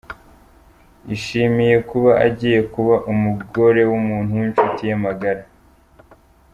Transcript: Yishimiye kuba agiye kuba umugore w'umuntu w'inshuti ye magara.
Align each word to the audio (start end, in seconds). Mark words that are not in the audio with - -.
Yishimiye 1.07 1.75
kuba 1.89 2.11
agiye 2.27 2.59
kuba 2.73 2.95
umugore 3.11 3.81
w'umuntu 3.89 4.31
w'inshuti 4.39 4.81
ye 4.89 4.95
magara. 5.03 5.43